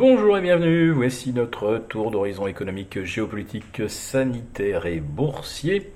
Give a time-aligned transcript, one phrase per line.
[0.00, 5.92] Bonjour et bienvenue, voici notre tour d'horizon économique, géopolitique, sanitaire et boursier.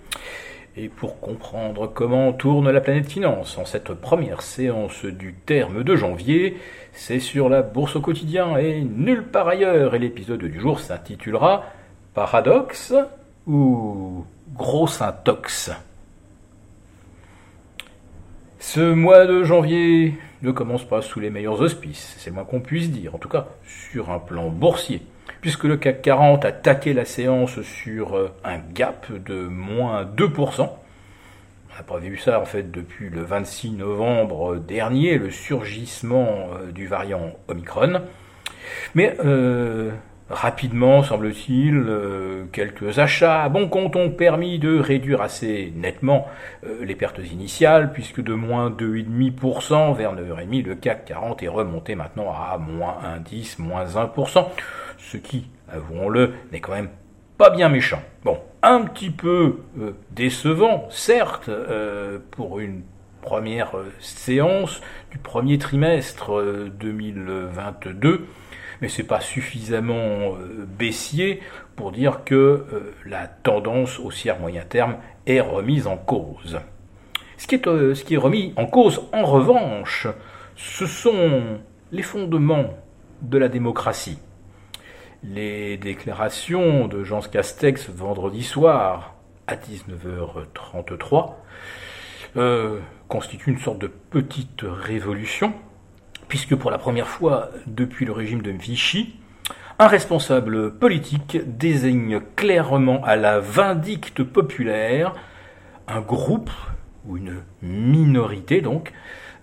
[0.76, 5.96] Et pour comprendre comment tourne la planète finance en cette première séance du terme de
[5.96, 6.58] janvier,
[6.92, 9.94] c'est sur la bourse au quotidien et nulle part ailleurs.
[9.94, 11.64] Et l'épisode du jour s'intitulera
[12.12, 12.92] Paradoxe
[13.46, 15.70] ou Gros intox?
[18.58, 20.12] Ce mois de janvier
[20.44, 23.48] ne commence pas sous les meilleurs auspices, c'est moins qu'on puisse dire, en tout cas
[23.66, 25.02] sur un plan boursier,
[25.40, 30.60] puisque le CAC 40 a taqué la séance sur euh, un gap de moins 2%.
[30.60, 36.70] On n'a pas vu ça en fait depuis le 26 novembre dernier, le surgissement euh,
[36.70, 38.02] du variant Omicron.
[38.94, 39.90] Mais euh,
[40.30, 46.26] Rapidement, semble-t-il, euh, quelques achats bon compte ont permis de réduire assez nettement
[46.64, 51.94] euh, les pertes initiales, puisque de moins 2,5% vers 9,5%, le CAC 40 est remonté
[51.94, 52.96] maintenant à moins
[53.28, 54.46] 1,10, moins 1%,
[54.96, 56.88] ce qui, avouons-le, n'est quand même
[57.36, 58.00] pas bien méchant.
[58.24, 61.50] Bon, un petit peu euh, décevant, certes,
[62.30, 62.80] pour une
[63.20, 66.42] première séance du premier trimestre
[66.80, 68.26] 2022,
[68.80, 71.40] mais c'est pas suffisamment euh, baissier
[71.76, 76.60] pour dire que euh, la tendance haussière moyen terme est remise en cause.
[77.36, 80.06] Ce qui est, euh, ce qui est remis en cause, en revanche,
[80.56, 81.58] ce sont
[81.92, 82.70] les fondements
[83.22, 84.18] de la démocratie.
[85.22, 89.14] Les déclarations de Jean Castex vendredi soir
[89.46, 91.32] à 19h33
[93.08, 95.54] constituent une sorte de petite révolution
[96.34, 99.14] puisque pour la première fois depuis le régime de Vichy,
[99.78, 105.14] un responsable politique désigne clairement à la vindicte populaire
[105.86, 106.50] un groupe,
[107.06, 108.92] ou une minorité donc,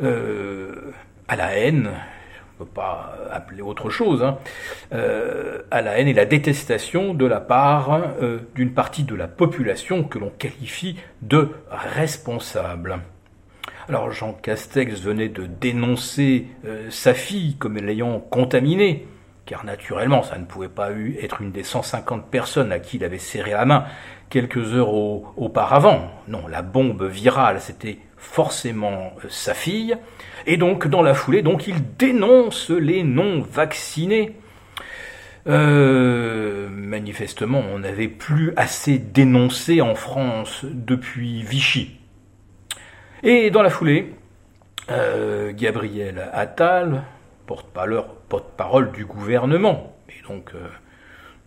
[0.04, 0.92] euh,
[1.30, 1.92] à la haine,
[2.60, 4.38] on ne peut pas appeler autre chose, hein,
[4.92, 9.30] euh, à la haine et la détestation de la part euh, d'une partie de la
[9.30, 13.00] population que l'on qualifie de responsable.
[13.90, 19.08] Alors Jean Castex venait de dénoncer euh, sa fille comme l'ayant contaminée,
[19.46, 20.90] car naturellement ça ne pouvait pas
[21.22, 23.86] être une des 150 personnes à qui il avait serré la main
[24.30, 26.10] quelques heures auparavant.
[26.28, 29.98] Non, la bombe virale, c'était forcément euh, sa fille.
[30.46, 34.38] Et donc dans la foulée, donc il dénonce les non-vaccinés.
[35.48, 42.01] Euh, manifestement, on n'avait plus assez dénoncé en France depuis Vichy.
[43.24, 44.16] Et dans la foulée,
[44.90, 47.04] euh, Gabriel Attal,
[47.46, 50.68] porte-parole du gouvernement, et donc euh,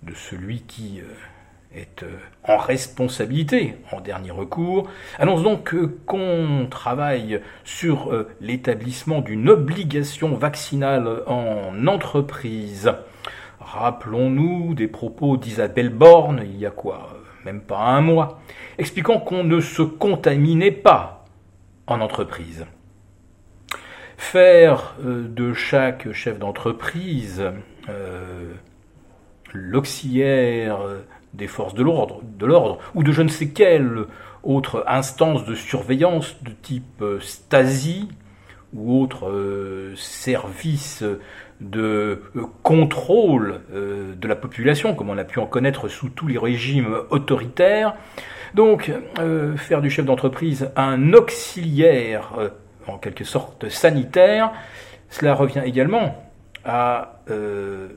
[0.05, 2.05] de celui qui euh, est
[2.45, 5.75] en responsabilité en dernier recours, annonce donc
[6.07, 12.93] qu'on travaille sur l'établissement d'une obligation vaccinale en entreprise.
[13.59, 18.41] Rappelons-nous des propos d'Isabelle Borne il y a quoi Même pas un mois,
[18.79, 21.24] expliquant qu'on ne se contaminait pas
[21.87, 22.67] en entreprise.
[24.17, 27.45] Faire euh, de chaque chef d'entreprise
[27.89, 28.53] euh,
[29.53, 30.81] l'auxiliaire
[31.35, 32.23] des forces de l'ordre,
[32.95, 34.07] ou de je ne sais quelle
[34.43, 38.09] autre instance de surveillance de type euh, Stasi
[38.73, 39.31] ou autre
[39.95, 41.05] service
[41.61, 42.23] de
[42.63, 47.95] contrôle de la population, comme on a pu en connaître sous tous les régimes autoritaires,
[48.55, 52.51] donc, euh, faire du chef d'entreprise un auxiliaire, euh,
[52.87, 54.53] en quelque sorte sanitaire,
[55.11, 56.31] cela revient également
[56.65, 57.89] à euh,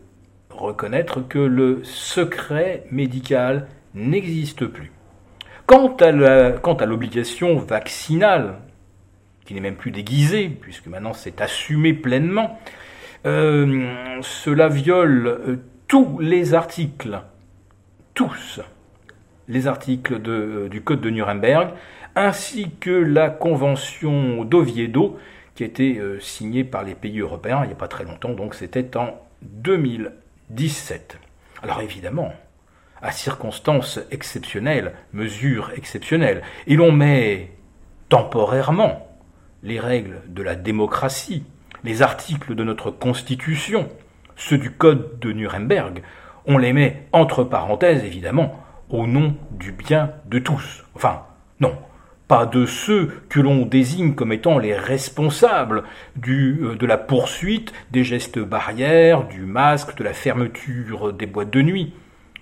[0.50, 4.92] reconnaître que le secret médical n'existe plus.
[5.68, 8.56] Quant à l'obligation vaccinale,
[9.46, 12.60] qui n'est même plus déguisée, puisque maintenant c'est assumé pleinement,
[13.24, 17.22] cela viole tous les articles,
[18.14, 18.62] tous,
[19.48, 21.70] les articles euh, du Code de Nuremberg,
[22.16, 25.18] ainsi que la Convention d'Oviedo,
[25.56, 28.34] qui a été euh, signée par les pays européens il n'y a pas très longtemps,
[28.34, 31.20] donc c'était en 2017.
[31.64, 32.34] Alors évidemment,
[33.02, 37.52] à circonstances exceptionnelles, mesures exceptionnelles, et l'on met
[38.10, 39.08] temporairement
[39.64, 41.44] les règles de la démocratie,
[41.88, 43.88] les articles de notre Constitution,
[44.36, 46.04] ceux du Code de Nuremberg,
[46.46, 50.84] on les met entre parenthèses évidemment au nom du bien de tous.
[50.96, 51.24] Enfin,
[51.62, 51.78] non,
[52.28, 55.84] pas de ceux que l'on désigne comme étant les responsables
[56.28, 61.62] euh, de la poursuite des gestes barrières, du masque, de la fermeture des boîtes de
[61.62, 61.94] nuit,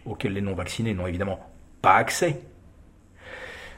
[0.07, 1.39] auxquelles les non-vaccinés n'ont évidemment
[1.83, 2.42] pas accès.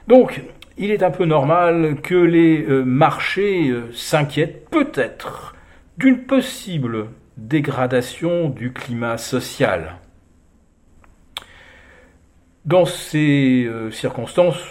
[0.07, 0.41] Donc,
[0.77, 5.55] il est un peu normal que les euh, marchés euh, s'inquiètent peut-être
[5.97, 7.07] d'une possible
[7.37, 9.95] dégradation du climat social.
[12.65, 14.63] Dans ces euh, circonstances,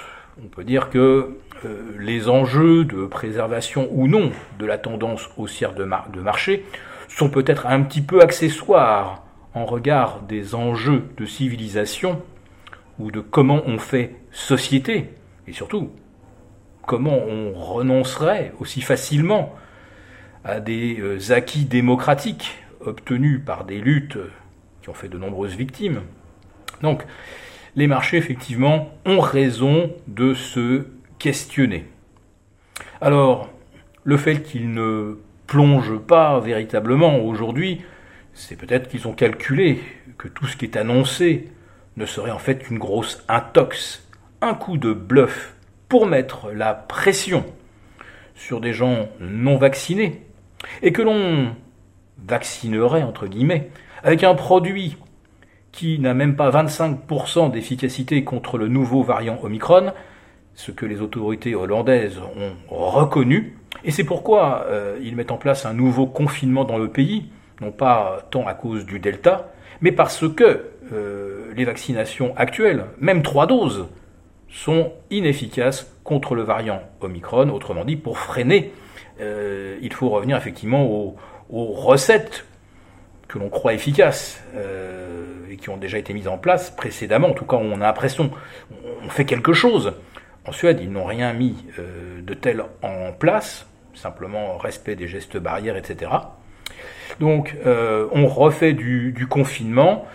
[0.43, 5.75] on peut dire que euh, les enjeux de préservation ou non de la tendance haussière
[5.75, 6.64] de, de marché
[7.08, 9.25] sont peut-être un petit peu accessoires
[9.55, 12.22] en regard des enjeux de civilisation
[12.99, 15.11] ou de comment on fait société,
[15.49, 15.90] et surtout
[16.87, 19.55] comment on renoncerait aussi facilement
[20.46, 24.19] à des euh, acquis démocratiques obtenus par des luttes
[24.81, 26.02] qui ont fait de nombreuses victimes.
[26.82, 27.04] Donc,
[27.75, 30.87] les marchés, effectivement, ont raison de se
[31.19, 31.87] questionner.
[33.00, 33.50] Alors,
[34.04, 37.82] le fait qu'ils ne plongent pas véritablement aujourd'hui,
[38.32, 39.81] c'est peut-être qu'ils ont calculé
[40.16, 41.48] que tout ce qui est annoncé
[41.96, 44.06] ne serait en fait qu'une grosse intox,
[44.43, 45.56] un coup de bluff
[45.88, 47.44] pour mettre la pression
[48.37, 50.22] sur des gens non vaccinés,
[50.82, 51.55] et que l'on
[52.26, 53.70] vaccinerait, entre guillemets,
[54.03, 54.97] avec un produit
[55.73, 59.93] qui n'a même pas 25% d'efficacité contre le nouveau variant Omicron,
[60.55, 62.19] ce que les autorités hollandaises
[62.70, 66.88] ont reconnu, et c'est pourquoi euh, ils mettent en place un nouveau confinement dans le
[66.88, 67.26] pays,
[67.61, 73.23] non pas tant à cause du Delta, mais parce que euh, les vaccinations actuelles, même
[73.23, 73.87] trois doses,
[74.50, 77.50] sont inefficaces contre le variant Omicron.
[77.50, 78.72] Autrement dit, pour freiner,
[79.20, 81.16] euh, il faut revenir effectivement aux,
[81.50, 82.44] recettes
[83.28, 87.28] que l'on croit efficaces euh, et qui ont déjà été mises en place précédemment.
[87.28, 88.31] En tout cas, on a l'impression
[89.04, 89.94] on fait quelque chose.
[90.44, 95.37] En Suède, ils n'ont rien mis euh, de tel en place, simplement respect des gestes
[95.38, 96.10] barrières, etc.
[97.20, 100.06] Donc, on refait du confinement,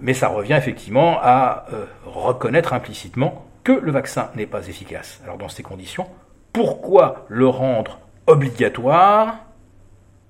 [0.00, 1.66] mais ça revient effectivement à
[2.04, 5.20] reconnaître implicitement que le vaccin n'est pas efficace.
[5.24, 6.08] Alors dans ces conditions,
[6.52, 9.36] pourquoi le rendre obligatoire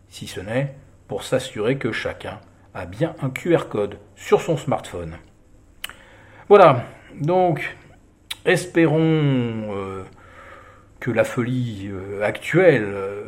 [0.09, 0.75] si ce n'est
[1.09, 2.41] pour s'assurer que chacun
[2.75, 5.17] a bien un QR code sur son smartphone
[6.49, 6.85] Voilà,
[7.21, 7.77] donc
[8.45, 10.05] espérons euh,
[10.99, 13.25] que la folie euh, actuelle euh,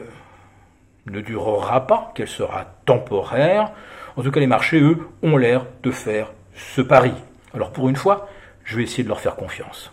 [1.06, 3.72] ne durera pas, qu'elle sera temporaire.
[4.16, 7.14] En tout cas, les marchés, eux, ont l'air de faire ce pari.
[7.54, 8.28] Alors pour une fois,
[8.64, 9.93] je vais essayer de leur faire confiance.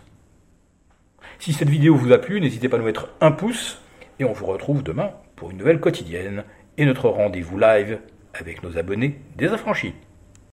[1.38, 3.80] Si cette vidéo vous a plu, n'hésitez pas à nous mettre un pouce
[4.18, 6.44] et on vous retrouve demain pour une nouvelle quotidienne
[6.76, 8.00] et notre rendez-vous live
[8.34, 9.94] avec nos abonnés désaffranchis.